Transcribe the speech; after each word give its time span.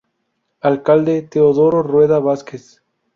Alcalde: 0.61 1.21
Teodoro 1.21 1.83
Rueda 1.83 2.17
Vásquez. 2.17 2.81